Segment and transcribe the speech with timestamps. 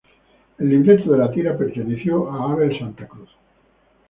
[0.57, 3.29] El libreto de la tira perteneció a Abel Santa Cruz.